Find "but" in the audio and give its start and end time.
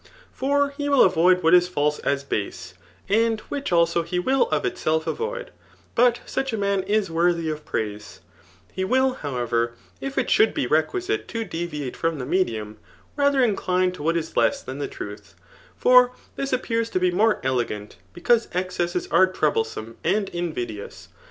5.93-6.21